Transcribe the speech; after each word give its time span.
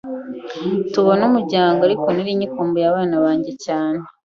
tubona 0.93 1.21
umuryango 1.29 1.79
ariko 1.87 2.05
nari 2.15 2.31
nkikumbuye 2.37 2.85
abana 2.87 3.15
banjye 3.25 3.51
cyane 3.65 4.01